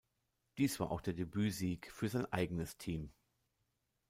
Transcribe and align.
Dies 0.57 0.79
war 0.79 0.89
auch 0.89 1.01
der 1.01 1.13
Debüt-Sieg 1.13 1.91
für 1.91 2.09
sein 2.09 2.25
eigenes 2.33 2.75
Team. 2.79 3.11